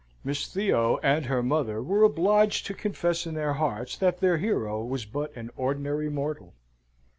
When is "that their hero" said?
3.99-4.83